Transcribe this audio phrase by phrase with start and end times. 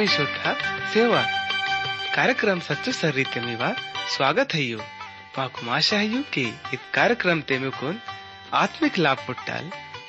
[0.00, 0.42] ಆತ್ಮೀಶೋದ್ಧ
[0.92, 1.22] ಸೇವಾ
[2.16, 3.68] कार्यक्रम सच्चो सर रीते मीवा
[4.14, 4.78] स्वागत है यू
[5.36, 6.44] माकुम आशा है यू कि
[6.74, 7.98] इत कार्यक्रम ते मुकुन
[8.62, 9.64] आत्मिक लाभ पुट्टाल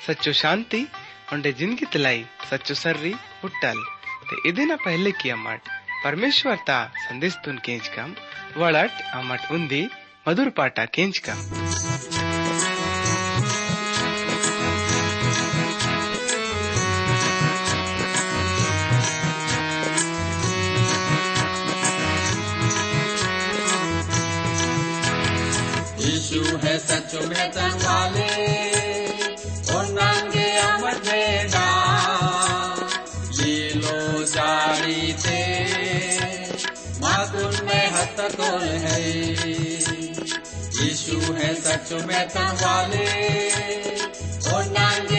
[0.06, 0.80] सच्चो शांति
[1.34, 3.84] उंडे जिंदगी तलाई सच्चो सर्री पुट्टाल
[4.30, 5.72] ते इदिना पहले की अम्मट
[6.04, 8.14] परमेश्वर ता संदेश तुन केंच कम
[8.62, 9.82] वड़ट अम्मट उंदी
[10.28, 11.91] मधुर पाटा केंच कम
[26.33, 28.29] यीशु है सच में वाले
[29.73, 31.65] और नंगे अमर देना
[33.37, 35.43] लीलो सारी थे
[37.01, 38.97] माकुन में हत तोल है?
[40.81, 42.27] यीशु है सच में
[42.63, 43.07] वाले
[44.53, 45.12] और नंगे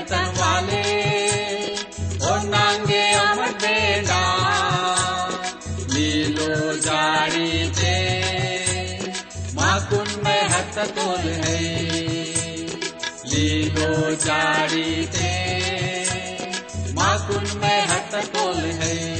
[0.00, 0.82] तन वाले
[2.26, 4.22] और नांगे अमर बेड़ा।
[5.90, 7.96] लीलो जाड़ी ते
[9.54, 11.60] माकुन में हत तोल है।
[13.26, 15.32] लीलो जाड़ी ते
[16.92, 19.19] माकुन में हत तोल है।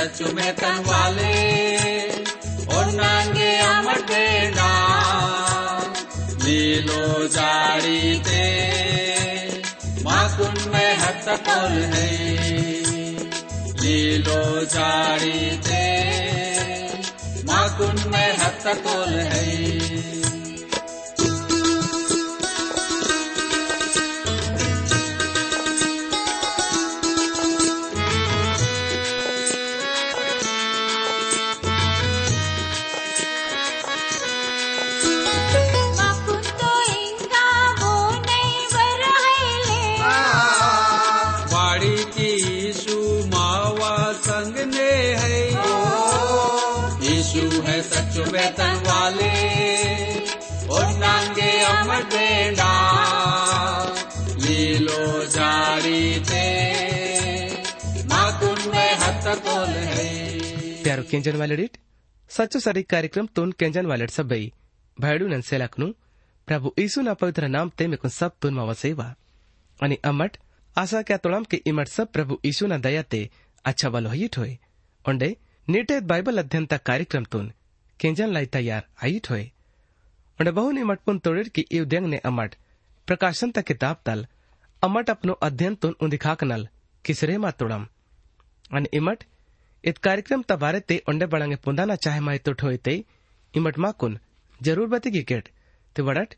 [0.00, 1.34] है सच में तन वाले
[2.76, 4.70] और नांगे अमर देना
[6.44, 8.44] लीलो जारी ते
[10.04, 11.24] माकुन में हत
[11.68, 12.10] है।
[13.80, 15.84] लीलो जारी ते
[17.44, 20.39] माकुन में हत तोल है।
[61.10, 61.76] केंजन वालेडिट,
[62.30, 64.40] सच्चो सरी कार्यक्रम तोन केंजन वालेट सबै
[64.96, 65.86] भाइडु नन सेलाक्नु,
[66.48, 69.06] प्रभु यीशु ना पवित्र नाम ते मेकुन सब तुन मा वसेवा
[69.80, 70.36] अनि अमट
[70.76, 73.20] आशा क्या तोळम के इमट सब प्रभु यीशु ना दया ते
[73.64, 74.52] अच्छा वालो हिट होय
[75.04, 75.30] ओंडे,
[75.68, 77.52] नीटे बाइबल अध्ययन ता कार्यक्रम तुन
[78.00, 79.44] केंजन लाई तैयार आईट होय
[80.38, 82.54] ओंडे बहु निमट पुन तोड़िर की देंग ने अमट,
[83.08, 84.26] प्रकाशन तक किताब तल,
[84.82, 86.68] अमट अपनो अध्ययन तुन उंदिखाक नल,
[87.04, 87.86] किसरे मा तोड़म।
[88.70, 89.24] आणि इमट
[89.84, 92.94] इत कार्यक्रम ता बारे ते ओंडे बळंगे पुंदाना चाहे माय तो ठोय ते।
[93.54, 94.18] इमट माकुन,
[94.60, 95.48] ज़रूर बते की केट।
[95.96, 96.34] ते वडट,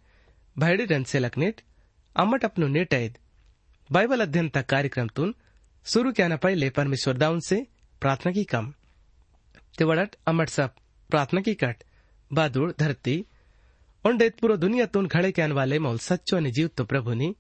[0.56, 1.60] भाईडी रन से लकनेट
[2.16, 3.18] अमट अपनो नेट ऐद
[3.90, 5.34] बाइबल अध्ययन ता कार्यक्रम तुन
[5.86, 7.66] शुरू क्या न पहले परमेश्वर दाउन से
[8.02, 8.72] प्रार्थना की कम।
[9.78, 10.74] ते वडट अमट सब
[11.10, 11.84] प्रार्थना की कट।
[12.30, 13.16] बादुड़ धरती
[14.04, 17.34] ओंडेत पूरो दुनिया तुन घड़े के आने वाले मौल सच्चो ने जीव तो प्रभु नी।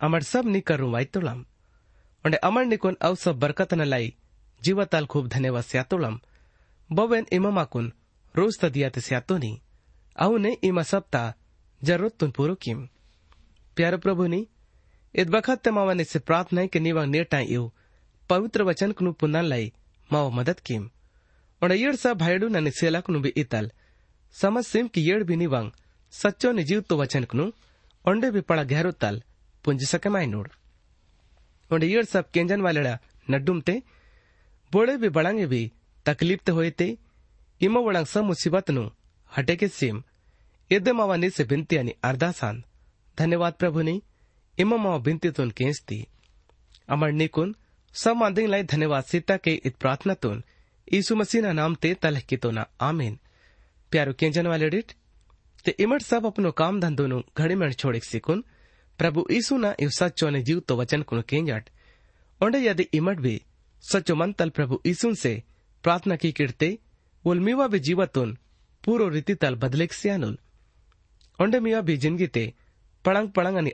[0.00, 1.44] अमर सब नी करू वाई तोड़म
[2.24, 4.14] ओंडे अमर निकुन अव सब बरकत न लाई।
[4.60, 6.18] जीवताल खूब धन्यवाद स्यातोळम
[6.90, 7.92] बवेन इमामाकून
[8.34, 9.52] रोज तदियात स्यातोनी।
[10.16, 11.22] आउने इमा सप्ता
[11.82, 12.86] ज़रूरत तुन पूरो किम।
[13.76, 14.46] प्यार प्रभु नी
[15.14, 17.70] इत बखत ते मावा से प्रार्थना के निवा नेटा इव
[18.30, 19.72] पवित्र वचन कुनु पुनः लाई
[20.10, 20.88] मावा मदद किम।
[21.62, 23.70] और येड़ सा भाईडू ना सेला कुनु भी इतल।
[24.34, 25.70] समझ सिम कि येड़ भी निवांग
[26.12, 27.44] सच्चो ने जीव तो वचन कुनु,
[28.04, 29.22] ओंडे भी पड़ा गहरो तल
[29.64, 30.48] पुंज सके माइनोड़
[31.70, 32.98] और येड़ सब केंजन वालेड़ा
[33.30, 33.82] नड्डुम ते
[34.72, 35.62] बोड़े भी बड़ांगे भी
[36.06, 36.96] तकलीफ़ ते होए ते।
[37.60, 38.88] इमो वड़ंग सब मुसीबत नु
[39.32, 40.02] हटे के सिम।
[40.70, 42.62] इद्दे मावा से बिनती आणि अरदासान
[43.18, 44.02] धन्यवाद प्रभुनी
[44.58, 46.06] इममा बिनतीतून केंचती
[46.88, 47.54] अमर निकुन,
[47.94, 50.42] सब मांदिंग लाई धन्यवाद सीता के इत प्रार्थना तुन।
[50.88, 53.18] यीशु मसीह ना नाम ते तलह की तो ना आमीन।
[53.92, 54.92] प्यारो केंजन वाले डिट,
[55.64, 58.44] ते इमट सब अपनो काम धंधो नु घड़ी में छोड़े सिकुन।
[58.98, 61.70] प्रभु यीशु ना इव सच्चो ने जीव तो वचन कुन केंजट
[62.40, 63.40] ओंडे यदि इमट भी
[64.12, 65.42] मन तल प्रभु यीशु से
[65.84, 66.78] प्रार्थना की किरते
[67.24, 68.36] उल मीवा भी जीवतुन
[68.84, 70.38] पूरो रीति तल बदलेक सियानुल।
[71.38, 72.52] ओंडे मीवा भी ज़िंदगी ते
[73.04, 73.72] पड़ंग पड़ंग अनि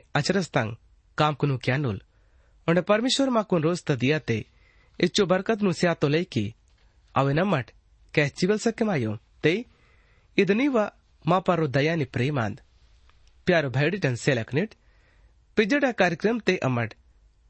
[1.17, 2.01] काम कुनु क्यानुल।
[2.67, 4.37] ओंडे परमेश्वर मा कुन रोज त दिया ते
[4.99, 6.45] इच्चो बरकत नु स्या तो लेकी
[7.15, 7.71] अवे नमट
[8.13, 9.53] कह चिवल सके मायो। ते
[10.37, 10.89] इदनी व
[11.25, 12.61] मा पारो दया दयानी प्रेमांद।
[13.47, 14.73] प्यारो भैडिटन सेलकनिट
[15.57, 16.93] पिजड़ा कार्यक्रम ते अमट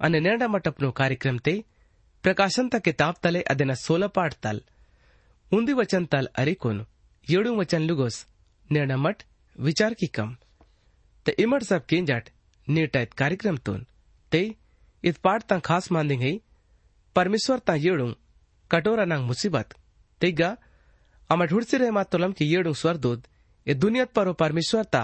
[0.00, 1.54] અને નેડા મટપનો કાર્યક્રમ તે
[2.24, 4.58] પ્રકાશન તા કિતાબ તલે અદેના સોલ પાઠ તલ
[5.52, 6.78] ઉંદી વચન તલ અરિકુન
[7.26, 8.16] येडू वचन लुगोस
[8.70, 9.22] नेडा मठ
[9.58, 10.30] विचार की कम
[11.26, 12.30] ते इमट सब केंजाट
[12.68, 13.80] नीटायत कार्यक्रम तोन
[14.32, 14.40] ते
[15.04, 16.32] इत पाठ ता खास मांदिंग है
[17.16, 18.08] परमेश्वर ता येडू
[18.70, 19.74] कटोरा नांग मुसीबत
[20.20, 20.50] तेगा
[21.30, 23.20] अमट हुड़सी रहे मातोलम की येडू स्वरदूत
[23.66, 25.02] ए दुनियत परो परमेश्वर ता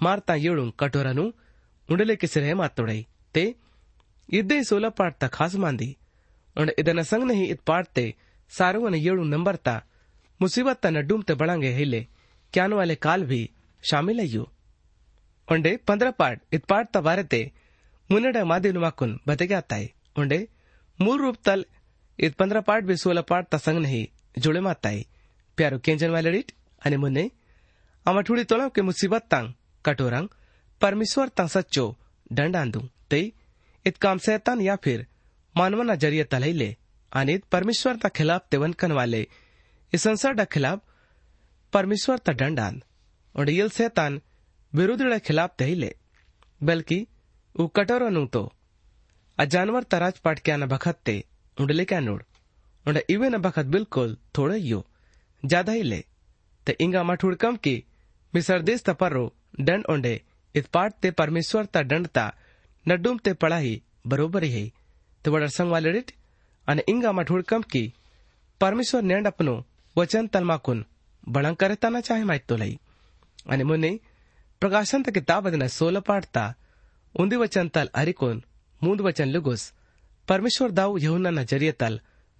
[0.00, 1.30] मारता येळून ಕಠೋರನು
[1.88, 3.02] उंडले किसरे मातोडे
[3.34, 3.52] ते
[4.28, 5.92] इदे सोला पाठ ता खास मांदी
[6.56, 8.04] और इदन संग नहीं इत पाठ ते
[8.52, 9.78] सारो ने येड़ू नंबर ता
[10.40, 12.02] मुसीबत ता न डूमते बळांगे हेले
[12.52, 13.40] क्यान वाले काल भी
[13.82, 14.44] शामिल है यू
[15.48, 17.40] उंडे पंद्रह पाठ इत पाठ ता बारे ते
[18.10, 19.88] मुनेडा मादी नुमाकुन बते क्या आता है
[20.18, 20.38] उंडे
[20.98, 21.64] मूल रूप तल
[22.18, 24.06] इत पंद्रह पाठ भी सोला पाठ ता संग नहीं
[24.38, 25.04] जुड़े माता है
[25.58, 26.52] प्यारो केंजन वाले रिट
[26.82, 27.24] अने मुन्ने
[28.06, 29.52] आमा थोड़ी तोला के मुसीबत तांग
[29.86, 30.28] कटोरंग,
[30.80, 31.86] परमेश्वर तां सच्चो
[32.32, 32.76] दंड
[33.10, 33.20] ते
[33.86, 35.06] इत काम सैतान या फिर
[35.54, 36.74] मानवाना ज़रिए तलैले
[37.12, 39.26] अनित परमेश्वर ता खिलाफ तेवन कन वाले
[39.92, 40.80] इस संसार खिलाफ
[41.72, 42.82] परमेश्वर ता दंड आंद
[43.34, 44.20] और यल सैतान
[44.72, 45.94] विरुद्ध खिलाफ तहिले।
[46.60, 47.06] बल्कि
[47.54, 48.42] उ कटोर नु तो
[49.38, 51.14] आ जानवर तराज पाट के न बखत ते
[51.58, 52.22] उंडले क्या नोड़
[52.86, 54.84] उंड इवे न बखत बिल्कुल थोड़ा यो
[55.42, 56.04] ज़्यादा ही ले
[56.66, 57.74] ते इंगा मठुड़कम की
[58.34, 59.24] मिसर देश तपरो
[59.58, 60.14] દંડ ઓંડે
[60.54, 62.24] इतपाट ते परमेश्वर ता दंड ता
[62.86, 63.74] नडूम ते पढ़ाई
[64.06, 64.64] बरोबर ही
[65.24, 66.10] तो बड़ा संग वाले रिट
[66.68, 67.88] અને ઇંગામાં ઠોડકમ કી
[68.60, 69.64] પરમેશ્વર નેણ આપનું
[69.96, 70.80] વચન તલમાકુન
[71.26, 72.74] બળંગ કરતાના ચાહે માહિતો લઈ
[73.46, 73.90] અને મને
[74.62, 76.50] પ્રકાશંત કિતાબ અદના સોલ પાડતા
[77.14, 78.38] ઉંદી વચન તલ હરિકોન
[78.82, 79.62] મૂંદ વચન લુગુસ
[80.28, 81.96] પરમેશ્વર દાવ યહુનાના જરિય તલ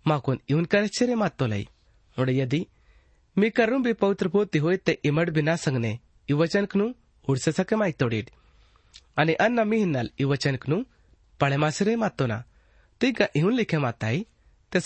[0.06, 1.66] માકુન ઇવન કરે છે રે માતો લઈ
[2.16, 2.64] ઓડે યદી
[3.36, 5.92] મી કરું બી પવિત્ર પોતી હોય તે ઇમડ બિના સંગને
[6.28, 6.92] ઇ વચન કનું
[7.28, 8.26] ursasakamaittodid
[9.16, 10.84] ani anna mihinnal iwachanknu
[11.40, 12.36] पड़ेमासरे मातोना
[13.00, 14.24] तीका इहुन लिखे माताई
[14.72, 14.78] ते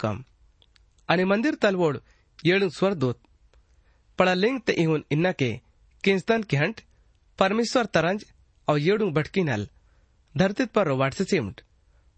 [0.00, 0.22] कम
[1.32, 1.98] मंदिर तलवोड
[2.38, 3.18] येडू स्वरदूत
[4.18, 4.72] पड़ा लिंग ते
[5.14, 5.50] इन्ना के
[6.04, 6.80] किंस्तन के हंट
[7.38, 8.24] परमेश्वर तरंज
[8.68, 9.66] और येडू भटकी नल
[10.34, 11.60] धरती पर रोवाट से चिमट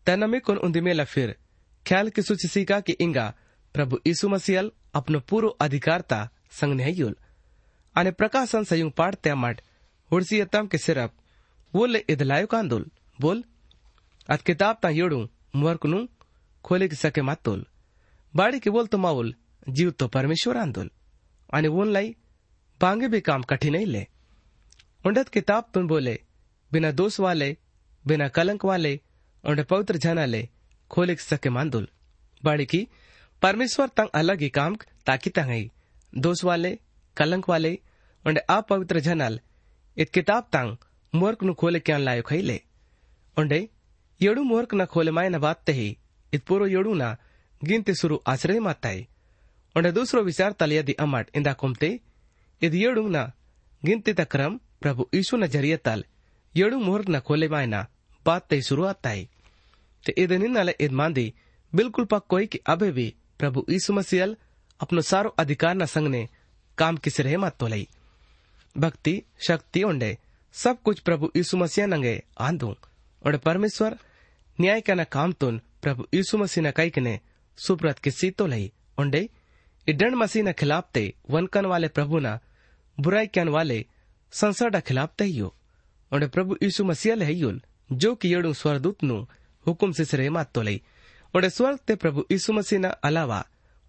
[0.07, 1.37] तैनमी कुन मेला फिर
[1.87, 3.27] ख्याल की सूचिसिका की इंगा
[3.75, 6.21] प्रभु यीशु मसीहल अपनो पूर्व अधिकारता
[6.61, 6.81] संग
[7.96, 9.60] અને પ્રકાશન સંયુગ પાડતે મટ
[10.12, 11.16] ಹುಡ್ಸಿ ಎತ್ತಂ ಕೆ ಸಿರಪ್
[11.74, 12.88] ಬೋಲೆ ಇದಲಾಯು ಕಾಂದೋಲ್
[13.20, 13.42] ಬೋಲ್
[14.30, 15.20] ಅದ್ ಕಿತಾಬ್ ತಾ ಏಡು
[15.62, 16.02] ಮುವರ್ಕುನು
[16.66, 17.66] खोले सके मातोल
[18.34, 19.34] बाड़ी के बोल तो माउल
[19.70, 20.90] जीव तो परमेश्वर आंदोल
[21.50, 22.14] आणि वोन लाई
[22.82, 24.04] बांगे भी काम कठिन नहीं ले
[25.06, 26.16] उंडत किताब तुम बोले
[26.72, 27.50] बिना दोष वाले
[28.06, 28.94] बिना कलंक वाले
[29.44, 30.42] उंडे पवित्र जना ले
[30.92, 31.88] खोले सके मांदोल
[32.44, 32.82] बाड़ी की
[33.42, 34.76] परमेश्वर तंग अलग ही काम
[35.06, 35.70] ताकि तंग
[36.14, 36.72] दोष वाले
[39.01, 39.39] जनल,
[39.97, 40.77] इत किताब तांग
[41.13, 42.61] मूर्ख नु खोले क्या लायो खैले
[43.37, 43.61] उंडे,
[44.21, 45.89] येडू मूर्ख न खोले माय न बात ही,
[46.33, 47.17] इत पूरो येडू ना
[47.63, 49.07] गिनते सुरु आश्रय माताई
[49.77, 51.91] उंडे दूसरो विचार तल यदि अमट इंदा कुमते,
[52.63, 53.23] इद येडू ना
[53.83, 56.05] गिनते तक्रम प्रभु यीशु न ज़रिए तल,
[56.55, 57.87] येडू मूर्ख न खोले माय ना
[58.27, 59.29] बात ते शुरू आताई
[60.05, 61.33] ते इद निन्नले इद मांदी
[61.73, 64.37] बिल्कुल पक कोई कि अबे भी प्रभु यीशु मसीहल
[64.81, 66.29] अपनो सारो अधिकार न संग ने
[66.79, 67.89] काम किस रहे मत तो लई
[68.77, 70.17] भक्ति, शक्ति उंडे
[70.55, 72.75] सब कुछ प्रभु यीशु मसीह नंगे आंदू।
[73.23, 73.99] और परमेश्वर,
[74.59, 77.19] न्याय का न काम तुन प्रभु यीशु मसीह न कई ने
[77.59, 79.29] सुप्रत की सीतो लई उंडे
[79.87, 82.39] इडन मसीह न खिलाफ ते वनकन वाले प्रभु न,
[82.99, 83.85] बुराई कन वाले
[84.33, 85.55] संसार ड खिलाफ ते हियो
[86.13, 87.61] उंडे प्रभु यीशु मसीह ले हियुल
[87.93, 89.17] जो कि येडू स्वरदूत नु
[89.67, 90.83] हुकुम से सरे मात तो लई
[91.35, 93.41] उंडे स्वर्ग ते प्रभु यीशु मसीह न अलावा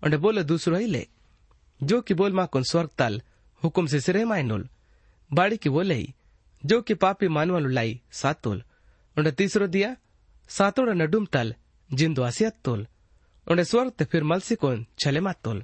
[0.01, 1.07] उंडे बोले दूसरो ही ले।
[1.83, 3.21] जो कि बोल मा कुन स्वर्ग तल,
[3.63, 4.69] हुकुम से सिरे मायनुल
[5.33, 5.83] बाड़ी की वो
[6.65, 8.63] जो कि पापी मानवल लाई सातुल।
[9.17, 9.95] उन्हें तीसरो दिया,
[10.49, 11.55] सातोड़ नडुम तल,
[11.93, 12.87] जिंदो आसियत तोल
[13.47, 15.63] उन्हें स्वर्ग ते फिर मलसी कोन छले मात तोल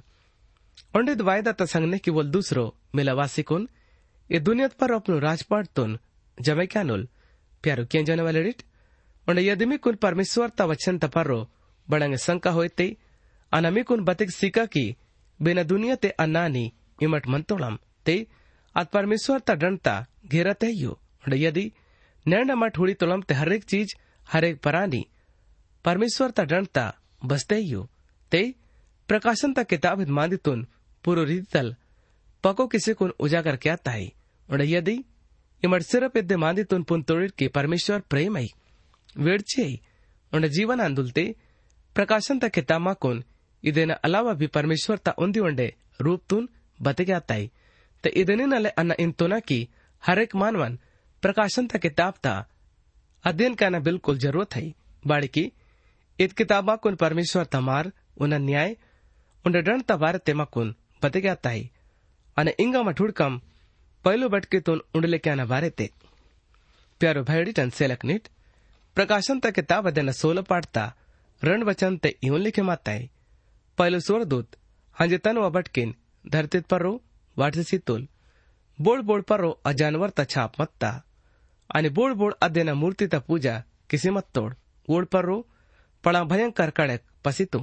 [0.96, 3.68] ओंडेद वायदा तसंगने की वोल दूसरो, मिलावासी कुन,
[4.32, 5.98] ये दुनियात पर अपनो राजपाट तुन
[6.40, 7.08] जमे क्या नुल?
[7.62, 8.62] प्यारो किए जाने वाले रिट?
[9.28, 11.50] ओंडे यदि कुन परमेश्वर ता वचन तपरो
[11.90, 12.96] बड़ंगे शंका होते
[13.52, 14.96] अनमी कुन बतिक सिका की
[15.40, 16.64] बिना दुनिया ते अन्नानी
[17.02, 18.16] इमट मंतोड़म ते
[18.74, 19.94] अत परमेश्वर ता डंडता
[20.26, 21.70] घेरत है यो ओंडे यदि
[22.26, 23.94] नैंड मठ हुड़ी तोलम ते हरेक चीज़
[24.26, 25.02] हरेक परानी
[25.84, 26.84] परमेश्वर ता डंडता
[27.24, 27.88] बसते यो
[28.32, 28.42] ते
[29.08, 30.66] प्रकाशन ता किताब मांदितुन
[31.04, 31.74] पूरो रीतल
[32.44, 34.12] पको किसी कुन उजागर क्या ताई
[34.48, 34.96] उड़ यदि
[35.62, 38.48] इमड़ सिरप इद्दे मांदितुन पुन तोड़िर के परमेश्वर प्रेम आई
[39.18, 39.68] वेड़चे
[40.32, 41.24] उड़ जीवन आंदुलते
[41.96, 43.22] प्रकाशन ता किताब इदेन
[43.70, 45.68] ಇದೇನ ಅಲಾವ ಬಿ ಪರಮೇಶ್ವರ್ ತ ಒಂದಿವಂಡೆ
[46.06, 47.46] ರೂಪ್ ತೂನ್ ಬತೆಗೆ ಆತಾಯಿ
[48.04, 49.68] त इदने नले अन्न इंतोना की
[50.02, 50.78] हर एक मानवन
[51.22, 52.34] प्रकाशन था किताब था
[53.24, 54.62] अध्ययन करना बिल्कुल ज़रूरत है
[55.02, 55.50] बाड़ी की
[56.18, 58.76] इत किताबा कुन परमेश्वर तमार उन न्याय
[59.44, 61.70] उन डण तबार तेमा कुन बते गया ताई
[62.36, 63.40] अने इंगा मठुड़कम
[64.04, 65.90] पहलो बटके तुन उंडले क्या बारे ते
[67.00, 68.28] प्यारो भाईडी टन सेलक नीट
[68.96, 70.84] प्रकाशन तक किताब अध्ययन सोलह पाठता
[71.42, 73.08] रण वचन ते यूँ लिखे माताई
[73.78, 74.56] पहिलो स्वर्गदूत
[74.96, 76.92] हांजे तन व बटकीन धरतीत पर्रो
[77.36, 78.06] वाटसी तोल।
[78.78, 80.90] बोड बोड पर्रो अजानवर ता छाप मत्ता
[81.70, 83.54] आणि बोड बोड अदेना मूर्ती ता पूजा,
[83.90, 84.54] किसी मत तोड।
[85.12, 85.36] पर्रो
[86.04, 87.60] पळा भयंकर कड़क पसितो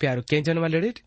[0.00, 0.98] प्यारो केंजन वालेडिट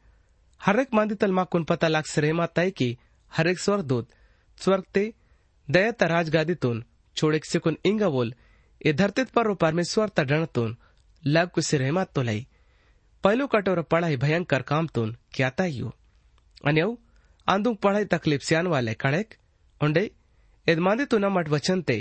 [0.61, 2.97] हरेक मांदी तल माकुन पता लाग श्रेमाताय की,
[3.31, 4.09] हरेक स्वर्गदूत
[4.57, 5.03] स्वर्ग ते
[5.67, 6.83] दयता राजगादीतून
[7.17, 8.33] छोडेक सिकुन इंगा बोल,
[8.81, 10.75] ए धरतीत पर्रो परमेश्वर ता डणतून
[11.23, 12.47] लाग कुसी रहमात तो लाई
[13.24, 15.88] पहिलो कटोर पढ़ाई भयंकर कामतून क्याता यू
[16.64, 16.94] અને એવું
[17.46, 19.30] આંદું પઢાઈ તકલીફ સ્યાન વાલે કણેક
[19.80, 20.02] ઓંડે
[20.66, 21.98] એદમાંદી તું નમટ વચન તે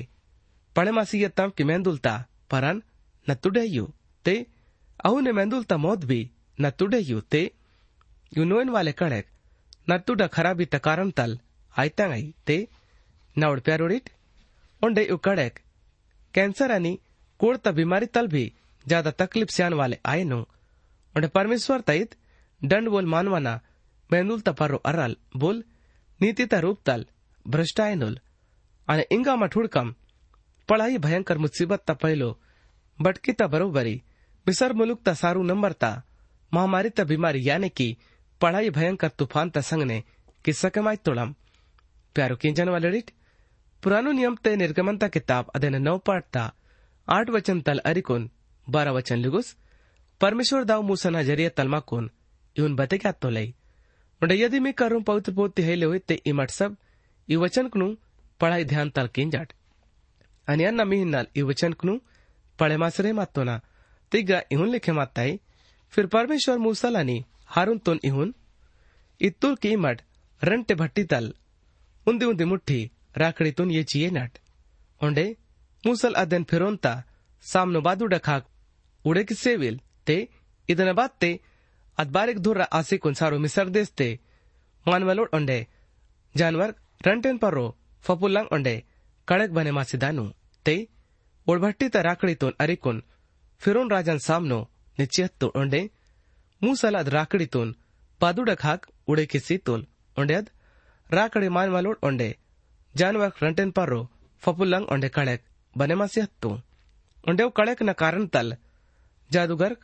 [0.75, 2.79] પળેમાસી તમ કે મેંદુલતા પરાન
[3.27, 3.87] ન તુડેયુ
[4.25, 4.35] તે
[4.99, 6.25] અહુ ને મેંદુલતા મોદ બી
[6.59, 7.43] ન તુડેયુ તે
[8.31, 9.29] ಯು ನೋಯನ್ ವಾಲೆ ಕಣೆಕ್
[9.89, 11.35] ನತ್ತುಡ ಖರಾಬಿ ತ ಕಾರಂ ತಲ್
[11.73, 12.57] ಆಯ್ತಂಗೈ ते
[13.35, 14.05] नावड प्यारोडिट
[14.81, 15.55] ओंडे यु कड़ेक
[16.33, 16.93] कैंसर अनि
[17.39, 18.43] कोड़ त बीमारी तल भी
[18.85, 20.39] ज्यादा तकलीफ स्यान वाले आए नो
[21.16, 22.14] ओंडे परमेश्वर तईत
[22.62, 23.60] दंड बोल मानवाना,
[24.10, 25.62] मेंदुल त पर्रो अरल बोल,
[26.20, 27.06] नीति त रूप तल
[27.46, 27.94] भ्रष्टाय
[29.12, 29.94] इंगा मठुडकम
[30.68, 32.30] पढ़ाई भयंकर मुसीबत त पहिलो
[32.98, 33.94] बटकी त बरोबरी,
[34.46, 35.90] बिसर मुलुक त सारू नंबर ता
[36.52, 37.96] महामारी त बीमारी यानी की,
[38.40, 40.02] पढ़ाई भयंकर तूफ़ान त संग ने
[40.44, 41.34] किस्सा कमाई तोड़म
[42.16, 43.10] प्यारो किंजन वाले रिट,
[43.82, 46.52] पुरानो नियम ते निर्गमनता किताब अदेन नौ पाठता,
[47.08, 48.30] आठ वचन तल अरिकुन,
[48.66, 49.56] बारह वचन लिगुस
[50.21, 52.09] परमेश्वर दाव मूसा ना जरिए तलमाकुन
[52.55, 53.53] इवन बते क्या तो लई
[54.21, 56.75] उंडे यदि मी करूं पवित्र पोती हेले हुए ते इमट सब
[57.27, 57.87] ई वचन कनु
[58.39, 59.53] पढ़ाई ध्यान तल किंजाट
[60.47, 61.97] आणि अन्ना मी हिन्नाल ई वचन कनु
[62.59, 63.57] पढ़े मासरे मातोना
[64.11, 65.39] तिगा इहुन लिखे माताई
[65.93, 67.17] फिर परमेश्वर मूसलानी
[67.55, 68.33] हारून तोन इहुन
[69.21, 70.01] इत्तुल की इमट
[70.41, 71.33] रंटे भट्टी तल
[72.07, 72.77] ಉಂದಿ ಉಂದಿ ಮುಟ್ಟಿ
[73.21, 74.35] ರಾಕಡಿತುನ್ ಯೇಚಿಯೇ ನಟ್
[75.01, 75.25] ಒಂಡೆ
[75.83, 76.87] ಮೂಸಲ್ ಅದೆನ್ ಫಿರೋಂತ
[77.45, 78.47] ಸಾಮ್ನು ಬಾದುಡ ಖಾಕ್
[79.05, 80.17] ಉಡೆಕಿ ಸೇವಿಲ್ ते
[80.69, 81.31] ಇದನ ಬಾತ್ತೆ
[81.97, 84.07] ಅದ್ ಬಾರಿಕ್ ಧುರ್ರ ಆಸಿಕುನ್ ಸಾರು ಮಿಸರ್ ದೇಸ್ತೆ
[84.85, 85.57] ಮಾನ್ವಲೋಡ್ ಒಂಡೆ
[86.35, 86.73] ಜಾನ್ವರ್
[87.07, 87.65] ರಂಟೆನ್ ಪರ್ರೋ
[88.03, 88.75] ಫಪುಲ್ಲಂಗ್ ಒಂಡೆ
[89.27, 90.25] ಕಳಕ್ ಬನೆ ಮಾಸಿದಾನು
[90.65, 90.75] ते
[91.47, 92.99] ಒಡ್ಭಟ್ಟಿ ತ ರಾಕಡಿತುನ್ ಅರಿಕುನ್
[93.61, 94.59] ಫಿರೋನ್ ರಾಜನ್ ಸಾಮ್ನು
[94.97, 95.81] ನಿಶ್ಚಯತ್ತು ಒಂಡೆ
[96.61, 97.71] ಮೂಸಲ್ ಅದ್ ರಾಕಡಿತುನ್
[98.21, 99.85] ಬಾದುಡ ಖಾಕ್ ಉಡೆಕಿ ಸೀತುಲ್
[100.17, 100.49] ಒಂಡೆ ಅದ್
[101.09, 102.29] ರಾಕಡೆ ಮಾನ್ವಾಲೋಡ್ ಒಂಡೆ
[102.95, 104.01] ಜಾನ್ವರ್ ರಂಟೆನ್ ಪರ್ರೋ
[104.43, 106.51] ಫಪುಲ್ಲಂಗ್ ಒಂಡೆ ಕಳೆಕ್ ಬನೆಮಾಸಿ ಹತ್ತು
[107.23, 108.53] ಒಂಡೆವ್ ಕಳೆಕ್ ನ ಕಾರಣ ತಲ್
[109.29, 109.75] ಜಾದುಗರ್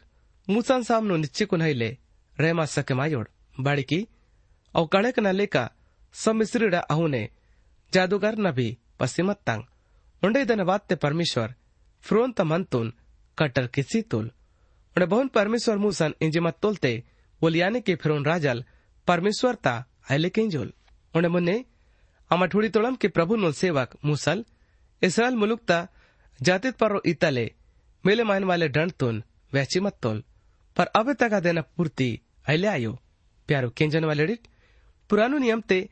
[0.48, 1.90] ಮೂಸಾನ್ ಸಾಮ್ನು ನಿಚ್ಚಿಕುನ್ ಹೈಲೆ
[2.38, 4.00] ರೇಮಾ ಸಕೆ ಮಾಯೋಡ್ ಬಾಡಿಕಿ
[4.74, 5.58] ಅವ್ ಕಳೆಕ್ ನ ಲೇಕ
[6.16, 7.24] ಸಮ್ಮಿಸ್ರಿಡ ಅಹುನೆ
[7.94, 8.68] ಜಾದುಗರ್ ನ ಭಿ
[9.02, 9.66] ಪಶ್ಚಿಮತ್ತಾಂಗ್
[10.24, 11.52] ಒಂಡೆ ಇದನ ವಾತ್ತೆ ಪರಮೇಶ್ವರ್
[12.04, 12.92] ಫ್ರೋಂತ ಮಂತುನ್
[13.38, 14.30] cutter ಕಿಸಿ tool
[14.96, 16.94] ಒಂಡೆ ಬಹುನ್ Parameshwar ಮೂಸನ್ ಇಂಜಿ ಮತ್ತೋಲ್ತೆ
[17.42, 18.62] ಒಲಿಯಾನೆ K ಫಿರೋನ್ ರಾಜಲ್
[19.08, 19.76] Parameshwar ತಾ
[20.16, 20.72] ಐಲೆ ಕೆಂಜೋಲ್
[21.14, 21.56] उन्हें मुन्ने
[22.32, 24.44] अमा ठुड़ी तोड़म के प्रभु नो सेवक मूसल
[25.02, 25.78] इसराइल मुलुक ता
[26.40, 27.46] जातित पर इतले
[28.04, 30.24] मेले मान वाले डंड तुन वैची मत तोल
[30.79, 32.99] पर अब तक अदेन पूर्ति। अहिले आयो।
[33.49, 34.39] प्यारो केंजन वाले
[35.11, 35.89] पुरानो नियम ते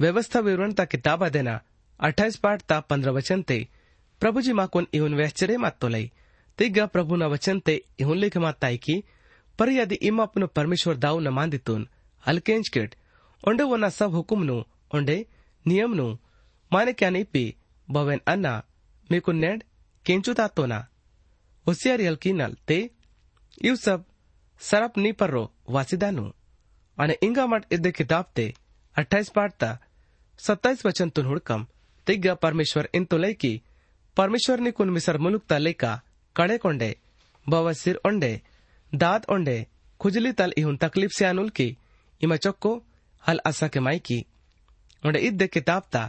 [0.00, 1.60] व्यवस्था विवरण ता किताब अदेना
[2.00, 3.68] अट्ठाईस पाठ ता पंद्रह वचन ते।
[4.20, 6.12] प्रभु जी माकोन इहुन वैश्चर्य मातो लई।
[6.58, 9.04] तिग प्रभु न वचन ते इहुन लिख माताई की,
[9.58, 11.88] पर यदि इम अपनो परमेश्वर दाऊ न मान दितुन।
[12.26, 12.94] हलकेंज किट।
[13.48, 14.64] ओंडे वना सब हुकुम नु।
[14.94, 15.26] ओंडे
[15.66, 16.16] नियम नु।
[16.72, 17.56] माने क्या नहीं पी।
[17.90, 18.62] बवेन अन्ना।
[19.12, 19.64] मेको नेड।
[20.06, 20.88] केंचु तातो ना।
[21.66, 22.90] होशियारी हल्की नल ते।
[23.64, 24.04] यू सब
[24.61, 26.25] सरप नी पर्रो वासिदानु
[26.97, 28.45] અને ઇંગામટ ઇદ્દે કિતાબ તે
[28.95, 29.69] અઠ્ઠાઈસ પાડતા
[30.39, 31.61] સત્તાઈસ વચન તુન હુડકમ
[32.07, 33.53] ತಿಗ್ಗ ಪರಮೇಶ್ವರ್ ಇಂತು ಲೈಕಿ
[34.17, 35.83] ಪರಮೇಶ್ವರ್ನಿ ಕುನ್ ಮಿಸರ್ ಮುಲುಕ್ತ ಲೈಕ
[36.35, 36.89] ಕಡೆ ಕೊಂಡೆ
[37.45, 38.31] ಬವಸಿರ್ ಒಂಡೆ
[38.91, 39.57] ದಾದ್ ಒಂಡೆ
[39.99, 41.67] ಖುಜಲಿ ತಲ್ ಇಹುನ್ ತಕ್ಲೀಫ್ ಸ್ಯಾನುಲ್ ಕಿ
[42.21, 42.73] ಇಮ ಚೊಕ್ಕೋ
[43.23, 44.19] हल असा के माई की
[45.03, 46.03] उंडे id de किताब ता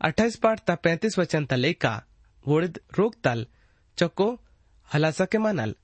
[0.00, 1.92] अट्ठाईस पाठ ता पैंतीस वचन ता लेका
[2.44, 3.46] वोड़िद रोक तल
[3.98, 4.26] चक्को
[4.88, 5.74] हलासा के मानल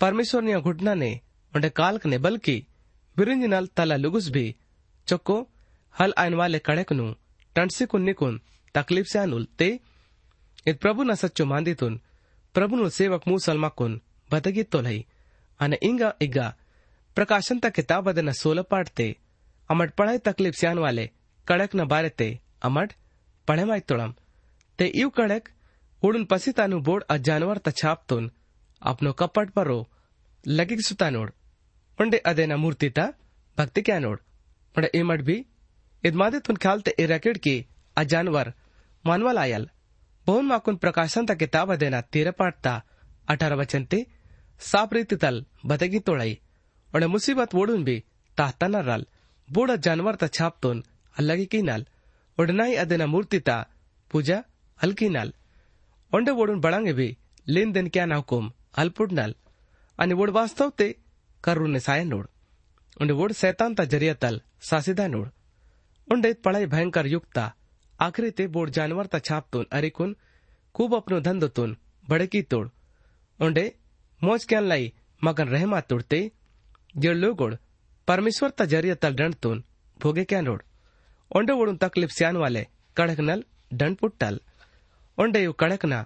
[0.00, 1.10] परमेश्वर ने घुटना ने
[1.53, 2.55] उंडे काल्क ने बल्कि
[3.17, 4.55] बिरिंज नल तला लुगुस भी,
[5.07, 5.37] चक्को,
[5.95, 7.13] हल आयन वाले कड़क नु
[7.55, 8.39] टंडसे कुन निकुन,
[8.75, 9.79] तकलीफ़ से अनुल ते,
[10.67, 11.99] इत प्रभु न सच्चो मांदितुन
[12.55, 15.05] प्रभु नु सेवक मू सलमा कुन बतगी तोलई
[15.59, 16.47] अने इंगा इग्गा,
[17.17, 19.15] प्रकाशन ता किताब अदन सोल पाठते
[19.69, 21.09] अमट पढ़ाई तकलीफ़ स्यान वाले
[21.47, 22.27] कड़क न बारे ते
[22.63, 22.93] अमट
[23.47, 24.13] पढ़े माई तोड़म।
[24.79, 25.49] ते इव कड़क
[26.03, 28.31] उड़ुन पसितानु बोर्ड अ जानवर त छापतुन
[28.81, 29.71] अपनो कपट पर
[30.43, 31.31] लगी सुता नोड।
[31.98, 33.00] ಉಂಡೆ ಅದೇನ ಮೂರ್ತಿತ
[33.58, 34.20] ಭಕ್ತಿ ಕ್ಯಾನೋಡ್
[34.74, 35.36] ಉಂಡೆ ಈ ಮಡ್ ಬಿ
[36.04, 37.54] ಇದ್ ಮಾದೆ ತುನ್ ಖ್ಯಾಲ್ತೆ ಈ रैकेट की
[37.96, 38.46] आ जानवर
[39.04, 39.64] मानवल आयल
[40.26, 42.72] बहुन माकुन प्रकाशन ता किताब अदेना तेरह पाठ ता
[43.28, 43.98] अठारह वचन ते
[44.60, 45.36] साप रीति तल
[45.70, 46.32] बतगी तोड़ाई
[46.90, 47.96] उंडे मुसीबत वोडून भी
[48.38, 49.02] ताहता न रल
[49.48, 50.82] बूढ़ जानवर ता छापतोन
[51.14, 51.82] अल्लगी की नल
[52.38, 53.56] उडनाई अदेना मूर्ति ता
[54.10, 54.38] पूजा
[54.80, 55.32] हल्की नल
[56.12, 57.08] उंडे वोडून बड़ांगे भी
[57.46, 59.32] लेन देन क्या ना हुकुम हलपुड नल
[59.98, 60.88] आणि वोड वास्तव ते
[61.44, 62.28] ಕರುಣೆ ಸಾಯ ನೋಡ್
[63.02, 64.38] ಉಂಡೆ ಓಡ್ ಸೈತಾಂತ ಜರಿಯತಲ್
[64.70, 65.30] ಸಾಸಿದ ನೋಡ್
[66.08, 67.38] ಉಂಡೆ पढ़ाई भयंकर युक्त
[67.98, 70.10] आखरी ते बोड जानवर ता छापतून अरिकून
[70.74, 71.70] खूब अपनो धंदोतून
[72.04, 72.66] बड़की तोड
[73.40, 73.64] उंडे
[74.20, 76.20] मोज क्यान लाई मगन रहमा तुडते
[76.96, 77.56] जड़ लोगोड
[78.08, 79.62] परमेश्वर ता जरिया तल डंडतून
[80.00, 80.62] भोगे क्या नोड
[81.30, 82.64] उंडे ओडून तकलीफ स्यान वाले
[82.96, 83.44] कड़क नल
[83.80, 84.40] डंड पुट्टल
[85.18, 86.00] उंडे यू कड़क ना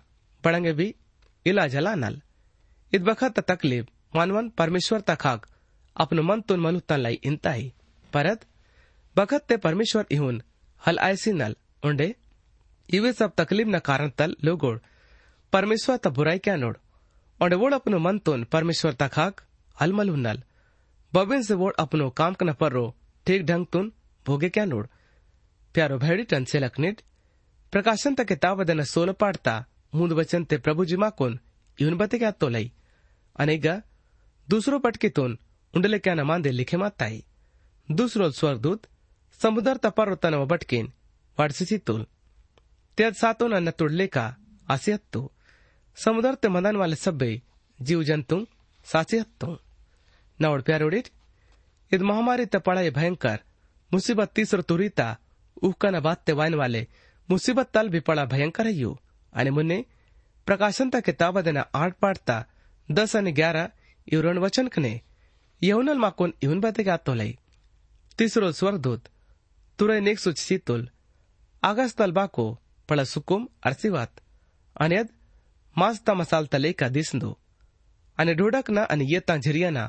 [0.44, 0.88] बड़ंगे भी
[1.46, 2.20] इलाज हला नल
[2.92, 3.84] इत बखत तकलीफ
[4.15, 5.45] मानवन परमेश्वर तखाक
[5.95, 7.73] अपनो मन तुन मनु तन लाई इंताई
[8.13, 8.45] परत,
[9.15, 10.41] बखत ते परमेश्वर इहुन,
[10.81, 12.15] हल ऐसी नल। उंडे,
[12.89, 14.81] इवे सब तकलीफ़ न कारण तल लोगोड।
[15.53, 16.77] परमेश्वर त बुराई क्या नोड?
[17.39, 19.41] उंडे वोड अपनो मन तुन परमेश्वर तखाक
[19.77, 20.43] हलमल हुनल
[21.13, 22.85] बबिन से वोड अपनो काम कन पर्रो
[23.25, 23.91] ठीक ढंग तुन
[24.25, 24.87] भोगे क्या नोड?
[25.75, 27.01] प्यारो भैडी टन से लखनिट,
[27.73, 31.39] प्रकाशन त किताब दन सोल पाड़ता, मुंद वचन ते प्रभु जी माकुन
[31.79, 32.71] इहुन बते क्या तो लई
[33.35, 33.81] अनेगा
[34.49, 35.39] दूसरो पटकीतून
[35.75, 37.23] उंडलेक्यानं मांदे लिखे माताई
[37.89, 38.79] दुसरो स्वर्गदूत
[39.41, 40.85] समुदर तपारोतन बटकीन
[41.39, 42.03] वाडसिचितूल
[42.97, 44.35] त्यात सातोन अन्न तुडले का
[44.69, 45.31] आसियत्तू
[45.95, 47.41] समुदर ते मदन वाले सब्बे
[47.81, 48.45] जीव जंतु
[48.85, 49.57] सासियत्तू
[50.41, 51.07] नवड प्यारोडिट
[51.91, 53.39] इद महामारी ते पड़ाई भयंकर,
[53.93, 55.17] मुसीबत तीसरो तुरीता
[55.61, 56.87] उहकन बात ते वाइन वाले,
[57.29, 58.99] मुसीबत तल भी पड़ा भयंकर है यू।
[59.33, 59.85] आणि मुन्ने,
[60.45, 62.45] प्रकाशन ता किताब देना आठ पाठता
[62.91, 63.69] दस आणि ग्यारह
[64.06, 65.00] इवरण वचन कने
[65.62, 67.32] यहुनल माकोन इहुन बाते गातो लई
[68.18, 69.08] तीसरो स्वर्गदूत
[69.78, 70.88] तुरय नेक सुच सीतुल
[71.62, 72.46] आगास तल बाको
[72.88, 74.20] पड़ा सुकुम अरसिवात
[74.76, 75.08] अनेद
[75.76, 77.30] मास्ता मसाल तले का दिसंदो
[78.18, 79.84] अने ढोडक ना अने येता झरियाना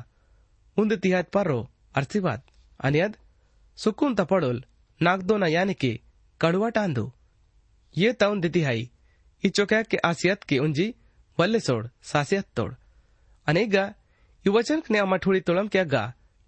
[0.76, 1.58] उंद तिहात पारो
[1.96, 2.44] अरसिवात
[2.80, 3.16] अनेद
[3.78, 4.62] सुकुम तपड़ोल
[5.00, 5.92] नागदो ना यानी के
[6.40, 7.12] कड़वा टांदो
[7.94, 8.88] ये तउन दितिहाई
[9.42, 10.86] ಈ ಚೊಕ್ಯಾಕ್ಕೆ ಆ ಸಿಯತ್ಗೆ ಉಂಜಿ
[11.38, 12.74] ವಲ್ಲೆ ಸೋಡ್ ಸಾಸಿಯತ್ ತೋಡ್
[13.46, 13.76] ಅನೇಗ
[14.45, 15.97] ಯುವಜನಕನೇ ಅಮ್ಮ ಠುಳಿ ತುಳಂಕೆ ಅಗ್ಗ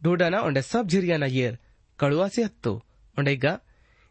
[0.02, 1.56] ಢೂಡನ ಒಂಡೆ ಸಬ್ ಜಿರಿಯಾನ ಏರ್
[2.00, 2.72] ಕಳುವಾಸಿ ಹತ್ತು
[3.18, 3.46] ಒಂಡೆಗ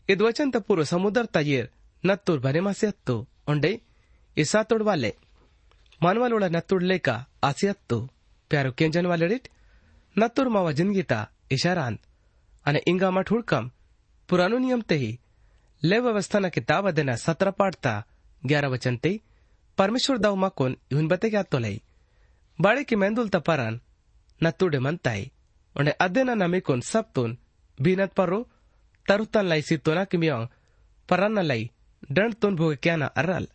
[0.09, 1.69] ಇದ್ವಚನ್ ತಪ್ಪುರು ಸಮುದ್ರ ತಯೇರ್
[2.05, 3.15] ನತ್ತೂರ್ ಬನೆಮಾಸಿ ಹತ್ತು
[3.49, 3.71] ಒಂಡೆ
[4.37, 5.13] ಇಸಾ ತುಡ್ವಾಲೆ
[6.01, 7.09] ಮಾನವಲೋಳ ನತ್ತುಡ್ ಲೇಕ
[7.43, 7.99] ಆಸಿ ಹತ್ತು
[8.51, 9.47] ಪ್ಯಾರು ಕೆಂಜನ್ ವಾಲೆಡಿಟ್
[10.17, 11.21] ನತ್ತೂರ್ ಮಾವ ಜಿನ್ಗೀತಾ
[11.51, 11.99] ಇಶಾರಾನ್
[12.65, 13.65] અને ઈંગામાં ઠુડકમ
[14.29, 15.15] પુરાનો નિયમ તેહી
[15.83, 17.95] લે વ્યવસ્થાના કિતાબ અદેના સત્ર પાડતા
[18.43, 19.13] ગ્યારા વચન તે
[19.79, 21.79] પરમેશ્વર દાવમાં કોન યુન બતે ગયા તો લઈ
[25.77, 27.37] उन्हें अदेना नमिकोन सब तुन
[27.79, 28.39] बीनत परो
[29.07, 30.47] तरुतन लाई सितोना किमियों
[31.09, 31.71] परन लाई
[32.19, 33.47] दंड तुन भोगे क्या ना अरल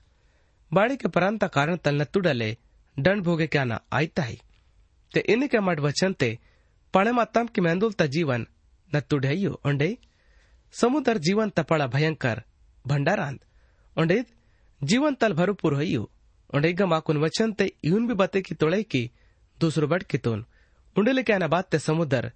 [0.72, 2.50] बाड़े के परांता कारण तल नत्तुडले
[2.98, 4.38] दंड भोगे क्या ना आयता ही
[5.12, 6.30] ते इन्हीं के मट वचन ते
[6.94, 8.46] पणे माताम की मेंदुल ता जीवन
[8.92, 9.90] नत्तुडे उंडे
[10.74, 12.42] समुद्र जीवन तपड़ा भयंकर
[12.86, 13.40] भंडारांत
[13.98, 14.24] ओंडे
[14.82, 16.06] जीवन तल भरपूर हयु
[16.55, 19.03] ओंडे माकुन वचन ते यून भी बते की तोड़े की
[19.59, 20.45] दूसरो बट की तोन
[20.97, 22.31] उंडेले के आना बात ते समुद्र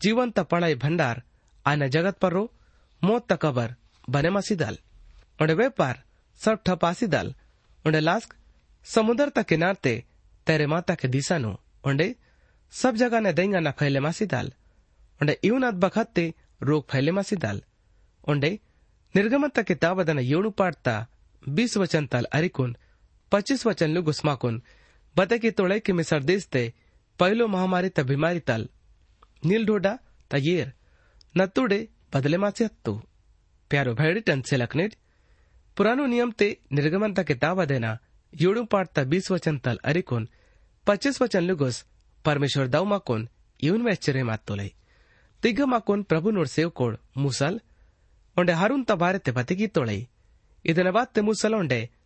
[0.00, 1.22] जीवन तपड़ाई भंडार
[1.66, 2.42] आना जगत पर रो
[3.02, 3.74] मौत तकबर
[4.08, 4.78] बने मसीदल
[5.42, 6.02] ओंडे व्यापार
[6.40, 7.34] सब ठपासी दल
[7.84, 8.34] ओंडे लास्क
[8.86, 9.94] समुद्र तक किनार ते
[10.46, 12.14] तेरे माता के दिशा नो ओंडे
[12.72, 14.52] सब जगह ने देंगा न फैले मासी दाल
[15.20, 16.24] ओंडे यून अद बखत ते
[16.62, 17.62] रोग फैले मासी दाल
[18.24, 18.58] ओंडे
[19.14, 20.94] निर्गमत किताबदन ಏಳು ಪಾಡ್ತಾ
[21.42, 22.70] बीस वचन तल अरिकुन
[23.32, 24.60] पच्चीस वचन लु गुस्माकुन
[25.16, 26.62] बते की तोड़े की मिसर देश ते
[27.18, 28.66] पहलो महामारी त बीमारी तल
[29.42, 29.92] नील ढोडा
[30.30, 30.68] त येर
[31.34, 31.80] नतुडे
[32.14, 32.92] बदले मासे हत्तु
[33.70, 34.94] प्यारो भैडी टन से लखनेट
[35.76, 37.92] पुरानो नियम ते निर्गमन ता किताब देना
[38.32, 40.22] ಏಳು ಪಾಡ್ತಾ बीस वचन तल अरिकुन
[40.86, 41.76] पच्चीस वचन लुगुस
[42.24, 43.20] परमेश्वर दाव माकुन
[43.60, 44.68] इवन में आश्चर्य मात तोले
[45.42, 47.56] ತಿಗ್ಗ ಮಾಕೋನ್ ಪ್ರಭು ನೋಡ್ ಸೇವ್ಕೋಳ್ ಮೂಸಲ್
[48.36, 49.98] ಒಂಡೆ ಹರುನ್ ತ ಬಾರತೆ ಬತಿಗಿ ತೊಳೈ
[50.64, 51.99] ಇದನ ಬಾತ್ತೆ ಮೂಸಲ ಒಂಡೆ ಹರುನ್ ಪರಮೇಶ್ವರ್ ತ ಹುಕುಂ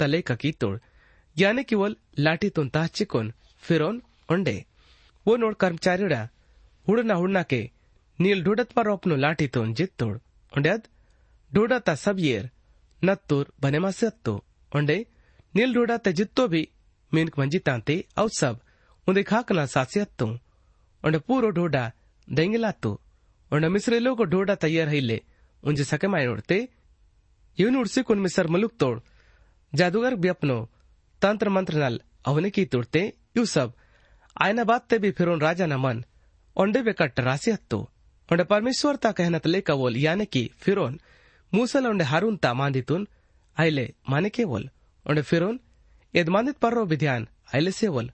[0.00, 0.78] ತ ಲೇಖ ಕೀತೋಳ್
[1.36, 3.26] यानी कि वोल लाठी तुन ता चिकोन
[3.62, 3.96] फिरोन
[4.28, 4.54] ओंडे
[5.26, 6.20] वो नोड कर्मचारीड़ा
[6.86, 7.60] हुड़ना हुड़ना के
[8.18, 10.16] नील ढूडत पर अपनो लाठी तुन जित तोड़
[10.52, 10.82] ओंडेद
[11.50, 12.44] ढूडता सब येर
[13.02, 14.08] नत्तूर बने मासे
[14.72, 14.96] ओंडे
[15.54, 16.62] नील ढूडता जित्तो भी
[17.12, 18.54] मीनक मंजितांते औ सब
[19.06, 20.28] उन्दे खाकना सासियत्तो
[21.02, 21.84] ओंडे पूरो ढूडा
[22.28, 22.92] देंगिलातो
[23.50, 25.18] ओंडे मिस्रे लोगो ढूडा तैयार हईले
[25.62, 26.26] उंजे सके माय
[27.50, 28.98] उड़ते यून उड़सी कुन मिसर मलुक तोड़
[29.72, 30.58] जादूगर भी अपनो
[31.22, 31.96] तंत्र मंत्र नल
[32.28, 33.02] ಅವನೇ ತುಡ್ತೆ
[33.36, 33.72] ಇವು ಸಬ್
[34.36, 36.00] ಆಯ್ನ ಬಾತ್ತೆ ಬಿ ಫಿರೋನ್ ರಾಜನ ಮನ್
[36.56, 37.78] ಒಂಡೆ ಬೆ ಕಟ್ಟ ರಾಸಿ ಹತ್ತು
[38.28, 40.96] ಒಂಡೆ ಪರಮೇಶ್ವರ್ ತಾ ಕಹನತ್ ಲೇಕ ವೋಲ್ ಯಾನೆ ಕಿ ಫಿರೋನ್
[41.52, 43.04] ಮೂಸಲ ಒಂಡೆ ಹಾರೂನ್ ತಾ ಮಾಂದಿತುನ್
[43.56, 44.66] ಐಲೆ ಮಾನೆಕೆ ವೋಲ್
[45.06, 45.58] ಒಂಡೆ ಫಿರೋನ್
[46.14, 47.26] ಎದ್ ಮಾಂದಿತ್ ಪರ್ರೋ ಬಿಧ್ಯಾನ್
[47.58, 48.10] ಐಲೆ ಸೆ ವೋಲ್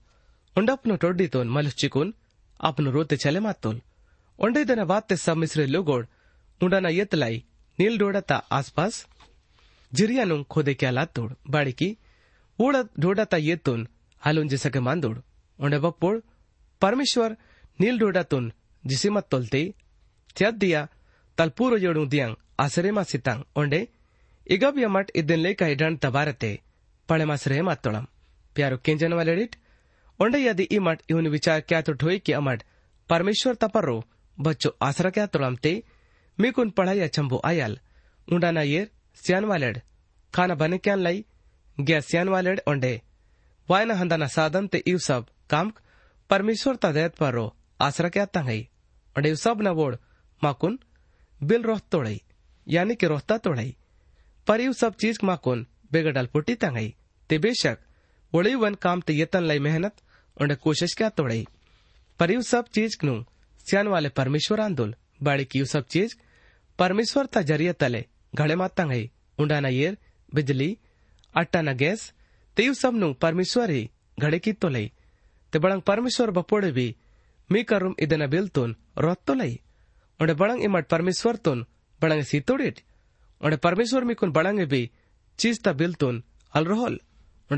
[0.55, 2.11] ಒಂಡೆ ಅಪ್ನು ಟೊಡ್ಡಿತೋನ್ ಮಲುಸ್ ಚಿಕುನ್
[2.59, 3.79] ಅಪ್ನು ರೋತೆ ಚಲೆ ಮಾತೋಲ್
[4.39, 6.07] ಒಂಡೆ ದನ ಬಾತ್ತೆ ಸಬ್ ಮಿಸ್ರೆ ಲೋಗೋಡ್
[6.61, 7.33] ಉಂಡನ ಎತ್ತಲೈ
[7.79, 9.16] ನೀಲ್ ಡೋಡತ ಆಸ್ಪಾಸ್ जिरियानुंग खोदे क्या
[11.50, 11.88] बाड़की
[12.58, 13.86] उड़द ढोडाता येतून
[14.22, 15.18] हालून जिसके मांदोड
[15.58, 16.20] ओंडे बप्पोड
[16.82, 17.32] परमेश्वर,
[17.78, 18.52] नील ढोडातून
[18.84, 19.62] जिसिमत तोलते।
[20.36, 20.84] त्यात दिया,
[21.38, 23.80] तल पूरो योडू दियांग आसरेमा सितांग। ओंडे
[24.46, 26.52] इगब यमट इदन लेका इडन तबारते
[27.08, 28.04] पड़े मासरे मातोड़म
[28.56, 29.56] प्यारो केंजन वाले डिट
[30.20, 32.62] ओंडे यदि इमट इवन विचार क्या तो ढोई की अमट
[33.10, 33.96] परमेश्वर तपरो
[34.38, 35.72] बच्चो आसरा क्या तोड़म ते
[36.38, 37.78] मीकुन पढ़ाई अचंबो आयल।
[38.28, 38.90] उंडाना येर
[40.54, 41.24] बने क्यान लाई,
[41.80, 43.02] गया सियान वालेड ओंडे।
[43.70, 45.72] वायना हंदाना साधन ते इव सब काम
[46.30, 48.68] परमेश्वर ता दयत परो, आसरा क्या तंगई।
[49.26, 49.98] इव सब न वोड,
[50.44, 50.78] माकुन
[51.42, 52.22] बिल रोह तोड़ई,
[52.68, 53.76] यानी कि रोहता तोड़ई।
[54.46, 56.94] पर इव सब चीज़ माकुन बेगडल पुटी तंगई।
[57.28, 57.78] ते बेशक,
[58.34, 59.96] वड़ी वन काम ते यतन लाई मेहनत,
[60.42, 61.46] ओंडे कोशिश क्या तोड़ई।
[62.18, 63.24] पर इव सब चीज़ नु
[63.70, 66.14] सियान वाले परमेश्वर आंदोल बाड़ी की इव सब चीज़
[66.78, 69.96] परमेश्वर ता तले। घड़े मातंगई उंडाना येर
[70.34, 70.70] बिजली
[71.34, 72.12] अट्टाना गैस
[72.56, 73.82] ते सब नु परमेश्वर ही
[74.20, 74.90] घड़े की लई
[75.52, 76.88] बड़ंग परमेश्वर बपोड़े भी
[85.38, 86.98] चीज़ ता बिल तुन अल रोहल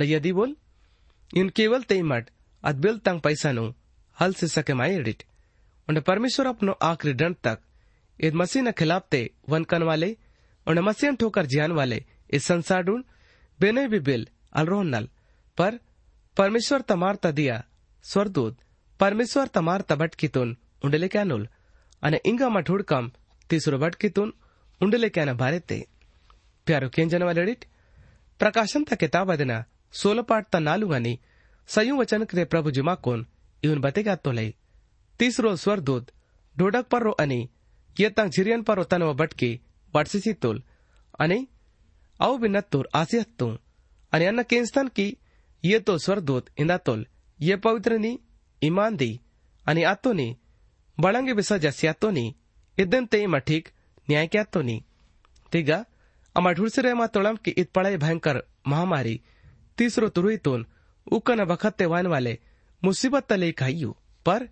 [0.03, 0.55] यदि बोल
[1.31, 2.31] इन केवल ते इमट
[2.65, 3.67] अद बिल तंग पैसा नु
[4.81, 5.23] माई एडिट
[5.89, 7.59] उंडे परमेश्वर अपनो आखिरी दंड तक
[8.19, 10.11] इद मसीह न खिलाफ ते वनकन वाले
[10.67, 13.03] उन्हें नमस्यन ठोकर ज्ञान वाले इस संसार डूण
[13.61, 15.09] बेने भी बिल अलरोह नल
[15.59, 15.79] पर
[16.37, 17.63] परमेश्वर तमार तदिया
[18.05, 18.59] स्वरदूत
[19.01, 21.49] परमेश्वर तमार तबट की तुन उंडले क्या नुल?
[22.03, 23.11] अने इंगा मठुड़ कम
[23.51, 24.33] तीसरो भट की तुन
[24.81, 25.87] उंडले क्या न भारे ते।
[26.67, 27.65] प्यारो के जन वाले डिट?
[28.39, 31.19] प्रकाशन था किताब अदना सोलह पाठ त नालूगानी
[31.69, 33.27] संयु वचन करे प्रभु जुमा कोन
[33.63, 34.55] इवन बतेगा तो ले
[35.19, 36.13] तीसरो स्वरदूत
[36.57, 37.51] ढोडक पर रो अनी,
[38.01, 39.61] ये तंग झिरियन पर रोतन व बटकी
[39.95, 40.63] वाटसिसी तोल
[41.21, 41.39] अने
[42.21, 43.49] आउ ಅನೆ तोर ಬಿನ್ನತ್ತೋರ್ ಆಸಿಯತ್ತೋ
[44.13, 45.05] अने अन्न केंस्तन की
[45.65, 47.01] ये तो स्वर स्वर्गदूत इंदा तोल
[47.41, 48.11] ये पवित्र नी
[48.63, 49.09] ईमान दी
[49.67, 50.27] अने आतो नी
[50.99, 52.25] बड़ंगे बिसा जसी आतो नी
[52.79, 53.69] इदन ते इमा ठीक
[54.09, 54.77] न्याय क्या तो नी
[55.53, 55.79] तिगा
[56.37, 59.17] अमा ढुडसे रे मा तोळम की इत पळाई भयंकर महामारी
[59.79, 60.67] तीसरो तुरुई तोन
[61.07, 62.35] उकन बखत ते वान वाले
[62.83, 63.91] मुसीबत तले खाइयो
[64.27, 64.47] पर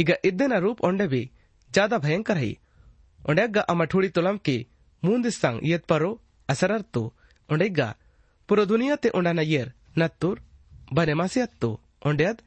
[0.00, 1.22] इगा इदन रूप ओंडे भी
[1.70, 2.52] ज़्यादा भयंकर है
[3.20, 4.56] ओंडे गा अमा ठुड़ी तोलम की
[5.04, 6.14] मूंदिस्तांग येत परो
[6.48, 7.02] असरर्तो
[7.48, 7.90] ओंडेग्गा
[8.48, 10.38] पुरो दुनिया ते ओंडाना येर नत्तूर
[10.92, 11.70] बने मासियत्तो
[12.06, 12.40] ओंडेद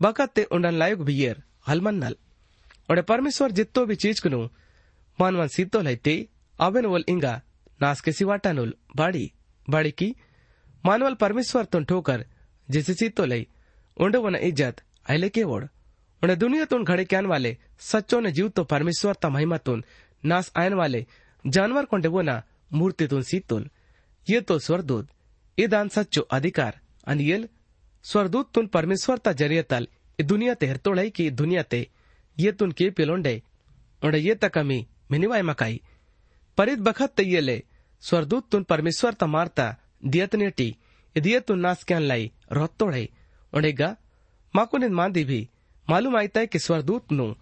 [0.00, 1.36] बकत्ते ओंडन लायक भी येर
[1.68, 2.14] हलमन्नल
[2.90, 4.40] ओंडे परमेश्वर जित्तो भी चीज़ कनु
[5.18, 6.14] मानवन सीतो लैते
[6.58, 7.34] अवेन वोल इंगा
[7.82, 9.30] नास के सिवाटानुल बाड़ी
[9.68, 10.14] बाड़ी की
[10.84, 12.24] मानवल परमेश्वर तुन ठोकर
[12.68, 13.46] जिसे सीतो लई
[13.96, 15.68] उंडे वन इज़्ज़त आयले के वोड
[16.22, 19.84] उन्हें दुनिया तुन घड़े क्यान वाले सच्चो ने जीव तो परमेश्वर ता महिमा तुन
[20.22, 21.06] नास आयन वाले
[21.46, 23.68] जानवर कोंडे वो ना मूर्ति तुन सीतुल
[24.26, 25.08] ये तो स्वरदूत।
[25.58, 27.48] ये दान सच्चो अधिकार। अनियल,
[28.04, 31.88] स्वरदूत तुन परमेश्वर ता ज़रिए तल। दुनिया ते हरतोड़ई की दुनिया ते।
[32.38, 33.42] ये तुन के पिलोंडे
[34.04, 35.80] ये तकमी मिनिवाय मकाई।
[36.58, 37.62] परित बखत ते ये ले।
[38.02, 40.76] स्वरदूत तुन परमेश्वर ता मारता, दियत नेटी।
[41.16, 43.08] तुन नास क्यान लाई रोत तोड़े
[43.52, 43.96] उन्हेगा
[44.54, 45.48] माकुनिन मांदी भी।
[45.90, 47.34] मालूम आयता है कि स्वरदूत नु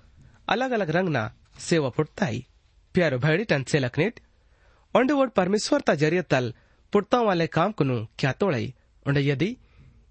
[0.48, 2.42] अलग अलग रंग ना सेवा पुटता है
[2.95, 4.19] प्यारो भैडी टन से लखनेट
[4.93, 6.53] ओंडे वोड परमेश्वर ता जरिए तल
[6.93, 8.73] पुटता वाले काम कुनु क्या तोड़ई
[9.05, 9.49] उंडे यदि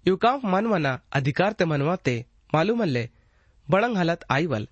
[0.05, 2.15] यु काम मनवना अधिकार ते मनवाते
[2.53, 3.03] मालूम अल्ले
[3.67, 4.67] बड़ंग हालत आईवल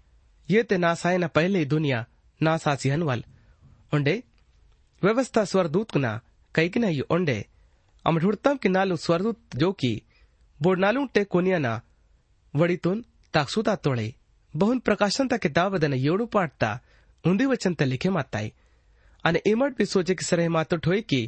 [0.49, 2.05] ये ते नासाय न पहले ही दुनिया
[2.41, 3.23] नासासी हनवल
[3.93, 4.15] उंडे
[5.01, 6.19] व्यवस्था स्वरदूत कुना
[6.55, 7.37] कई कि नहीं ओंडे
[8.05, 9.93] अम ढूंढतम कि नालू स्वरदूत जो की
[10.59, 11.79] बोड नालू टे कोनिया ना
[12.53, 14.07] वड़ी तुन ताकसुता तोड़े
[14.53, 16.23] ಬಹುನ್ ಪ್ರಕಾಶಂತ ಕಿತಾಬದನ್ನ ಏಳು
[17.25, 18.49] ಪಾಡ್ತಾ ಉಂದಿ ವಚಂತ ಲಿಖೆ ಮಾತಾಯಿ
[19.23, 21.21] અને એમટ બી સોચે કે સરે માતો ઠોય કે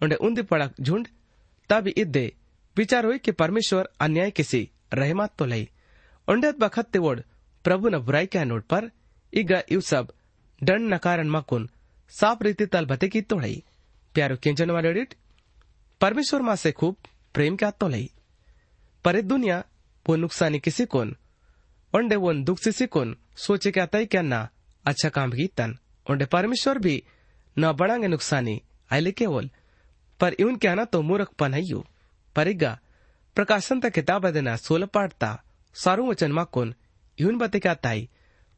[0.00, 1.06] ઉંડે ઊંધી પડાક ઝુંડ
[1.70, 2.24] તાબી ઇદ્દે
[2.76, 5.66] વિચાર હોય કે પરમેશ્વર અન્યાય કિસી રહેમાત તો લઈ
[6.28, 7.20] ઉંડેત બખત તે વોડ
[7.64, 8.84] પ્રભુના બુરાઈ ક્યા નોટ પર
[9.32, 10.10] ಈಗ ಇವ್ ಸಬ್
[10.60, 11.66] ಡಣ್ ನಕಾರನ್ ಮಕುನ್
[12.12, 13.56] ಸಾಪ್ ರೀತಿ ತಲ್ ಬತೆ की तोड़ई
[14.14, 15.10] प्यारो केंजन वाले एडिट
[16.00, 16.96] परमेश्वर माँ से खूब
[17.34, 18.06] प्रेम क्या तो लई
[19.04, 19.56] पर ये दुनिया
[20.06, 21.08] वो नुकसानी किसी कोन
[21.94, 24.40] ओंडे वो दुख सिसी कोन सोचे क्या तय क्या ना
[24.85, 27.01] अच्छा काम की तन ओंडे परमेश्वर भी
[27.57, 28.59] न बढ़ांगे नुकसानी
[28.91, 29.49] आइले केवल
[30.19, 31.81] पर इवन क्या ना तो मूर्ख पनहयु
[32.35, 32.77] परिगा
[33.37, 35.29] प्रकाशन ता किताब देना सोल पाटता
[35.75, 36.73] सारू वचन माकोन
[37.17, 38.07] इवन बते क्या ताई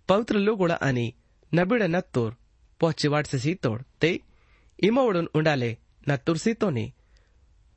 [0.10, 1.12] पवित्र लोगोड़ा आणि
[1.52, 2.32] नबिड नत्तूर
[2.82, 4.18] पहुँची वाटसे सीतोड ते
[4.80, 5.72] इमवडून उंडाले
[6.10, 6.86] नत्तूर सीतोनी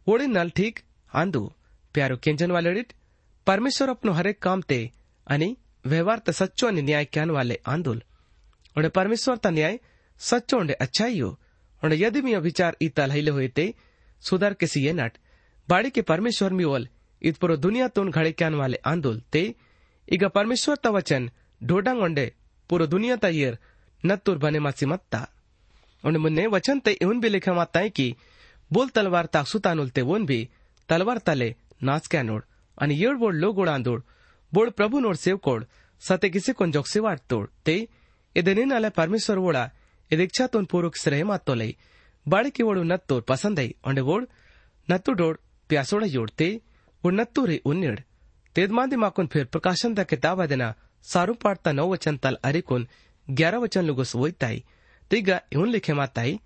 [0.07, 0.79] ओड़ी नल ठीक
[1.13, 1.47] आंदू
[1.95, 2.83] प्यारो केंजन वाले
[3.47, 4.79] परमेश्वर अपनो हरेक काम ते
[5.27, 5.55] आणि
[5.85, 8.01] व्यवहार त सच्चो न्याय क्यान वाले आंदोल
[8.77, 9.79] उन्हें परमेश्वर ता न्याय
[10.19, 11.39] सचो उंड अच्छाई हो
[11.85, 13.75] उन्हें यदि मैं अभिचार इतल हिले हुए ते,
[14.21, 15.19] सुधार किसी ये नट।
[15.69, 16.89] बाड़ी के परमेश्वर मी ओल,
[17.23, 19.55] इत पुरो दुनिया तोन घड़े क्यान वाले आंदोल ते,
[20.09, 21.31] इग परमेश्वर ता वचन,
[21.63, 22.31] ढोडांग उन्हें
[22.69, 23.59] पुरो दुनिया ता येर
[24.07, 25.29] नतुर बने मासी मत्ता।
[26.05, 28.17] उन्हें मुन्ने वचन ते इवन भी लिखा माता है कि,
[28.73, 30.49] बोल तलवार ताकसु तानुल ते वोन भी,
[30.89, 32.43] तलवार तले नाच क्या नोड
[32.79, 34.03] अन्य येड बोड लो गोड आंदोड
[34.53, 35.67] बोड प्रभू नोड सेवकोड
[36.01, 37.89] सते किसी कोण जोक्से वार तोड, ते
[38.37, 39.71] परमेश्वर वोडा
[40.11, 41.77] इदिच्छा तोन पूरुक श्रेय मातो लई
[42.27, 44.27] बाड़ी की वोडू नत्तूर पसंद आई ओंडे वोड
[44.89, 45.39] नत्तू डोड
[45.71, 46.49] प्यासोड़ा योड ते
[47.05, 48.03] वो नत्तू रे उन्निड
[48.57, 52.87] तेदमादी माकुन फिर प्रकाशन दा किताब देना सारू पाड़ता नौ वचन तल अरिकुन
[53.29, 54.63] ग्यारह वचन लुगुस वोईताई
[55.11, 56.39] तिगा इउन लिखे माताई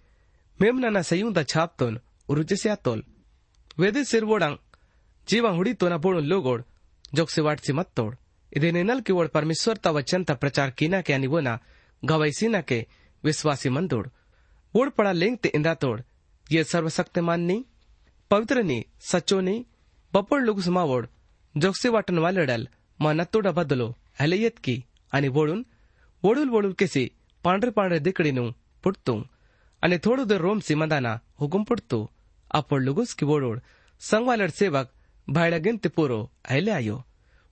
[0.58, 1.98] मेमना सयूं दा छाप तोन
[2.28, 3.02] उरुजिस्या तोल
[3.80, 4.56] वेदे सिरवोडांग
[5.28, 6.64] जीवा हुडी तोना बोड़ुन लोगोड
[7.14, 8.14] जोक्सी वाट सी मत तोड़
[8.52, 11.58] इदे नेनल की ओर परमेश्वर ता वचन ता प्रचार कीना के अनिवोना
[13.24, 14.06] विश्वासी मंदोड़
[14.74, 16.00] ओड़ पड़ा लेंग ते इंदा तोड़।
[16.52, 17.64] ये सर्वशक्तिमान नी,
[18.30, 19.66] पवित्र नी, सच्चो नी,
[20.14, 21.06] बपोड़ लुगुस मावोड
[21.54, 22.68] जोक्सी वाटन वालडल
[23.00, 23.88] मा नत्तोडा बदलो
[24.20, 25.66] हलयत की आणि वळून
[26.24, 27.10] वळूल वळूल केसी
[27.44, 28.50] पांढरे पांढरे दिकडीनु
[28.84, 29.14] पुटतो।
[29.82, 31.98] आणि थोडं दर रोमसी मदाना हुकुम पुटतो।
[32.54, 33.60] आपण लुगुस की वोडोड
[34.00, 34.86] संगवालड सेवक
[35.28, 36.96] भायडा गिंत पोरो आयो।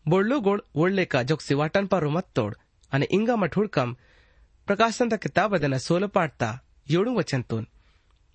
[0.06, 2.54] बोडलो गोड ओढले का जोक्सी वाटन पारो मत्तोड
[2.92, 3.58] आणि इंगा मठ
[4.68, 6.50] ಪ್ರಕಾಶನದ ಕಿತಾಬದನ ಸೋಲ ಪಾಡ್ತಾ
[6.88, 7.64] योड़ वचन तोन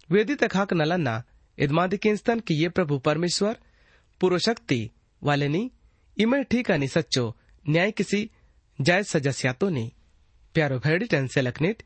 [0.10, 1.14] वेदी खाक नलांना
[1.58, 3.58] यजमादी किंस्तन की ये प्रभु परमेश्वर
[4.22, 4.80] पूर्वशक्ती
[5.22, 5.62] वालेनी
[6.18, 7.24] इमेल ठीक आणि सच्चो
[7.66, 8.20] न्याय किसी
[8.80, 9.86] जायज़ सजस्यातो नी
[10.56, 11.84] प्यारो भैडी टन से लखनीट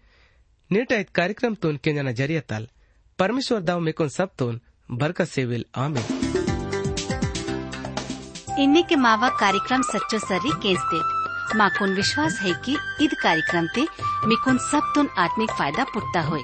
[0.69, 2.67] नीट आयत कार्यक्रम तोन केंजना जरियताल
[3.19, 6.05] परमेश्वर दाव मेकोन सब तोन बरकत सेविल आमीन
[8.59, 11.16] इन्ने के मावा कार्यक्रम सच्चो सर्री केस देव
[11.55, 13.87] माकुन विश्वास है कि ईद कार्यक्रम ते
[14.27, 16.37] मिकुन सब तुन आत्मिक फ़ायदा पुटता हो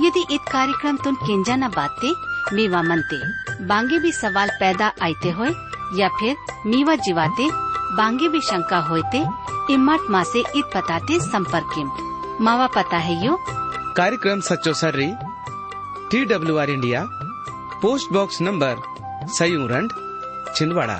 [0.00, 2.12] यदि ईद कार्यक्रम तुन केंजा न बाते,
[2.56, 3.18] मेवा मनते,
[3.66, 5.50] बांगे भी सवाल पैदा आते होए,
[5.94, 7.48] या फिर मीवा जीवाते,
[7.96, 9.24] बांगे भी शंका होते
[9.74, 13.38] इमाट माँ से ईद बताते संपर्क। मावा पता है यो?
[13.96, 15.12] कार्यक्रम सचो सर्री
[16.10, 17.04] T W R India,
[17.82, 18.76] post box number
[19.28, 19.92] सयूरंड
[20.56, 20.98] Chhindwara,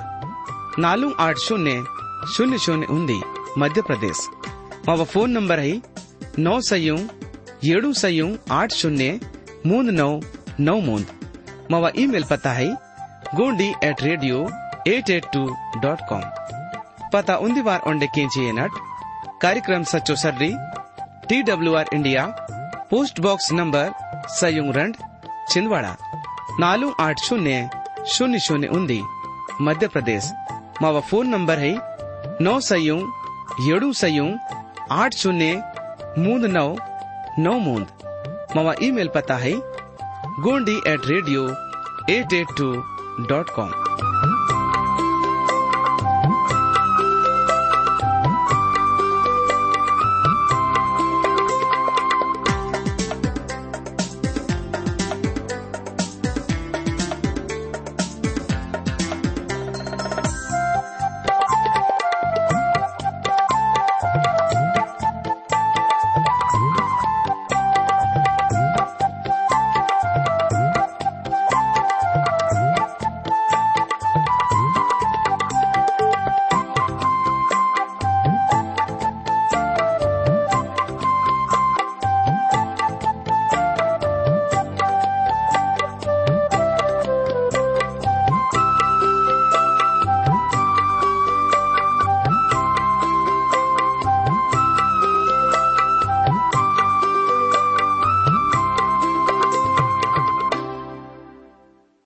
[0.78, 1.84] नालू आठ शून्य
[2.32, 3.20] शून्य शून्य उन्दी।
[3.58, 4.18] मध्य प्रदेश
[4.88, 5.74] मावा फ़ोन नंबर है
[6.40, 6.96] नौ सयू
[7.74, 9.04] ಏಳು ಸಯು ಆಟ್ ಶೂನ್ಯ
[9.68, 10.08] ಮೂಂದ್ नौ
[10.66, 11.10] ನೌ ಮೂಂದ್
[11.72, 12.68] ಮವ ಇಮೇಲ್ ಪತಾ high
[13.38, 14.38] Gondi at radio
[14.94, 15.42] eight eight two
[15.84, 16.26] dot com
[17.14, 18.76] ಪತಾ ಉಂದಿ ಬಾರ್ ಒಂಡೆ ಕೇಂಚಿಯೇ ನಟ್
[19.40, 20.50] कार्यक्रम सचो ಸರ್ರಿ
[21.28, 22.22] T W R India
[22.90, 23.86] post box number
[24.36, 24.94] सयुंग रंड,
[25.50, 25.92] छिंदवाड़ा।
[26.62, 27.56] नालू आठ शून्य
[28.14, 29.00] शून्य शून्य उन्दी
[29.60, 30.24] मध्य प्रदेश
[30.82, 31.74] मावा फ़ोन नंबर है
[32.40, 33.04] नौ सयुंग
[33.64, 34.30] येडू सयूं
[34.92, 35.54] आठ शून्य
[36.18, 36.68] मूंद नौ
[37.38, 37.84] नौ मूंद
[38.56, 39.52] मवा ईमेल पता है
[40.44, 41.46] Gondi at radio
[42.10, 42.72] eight eight two
[43.28, 43.70] dot com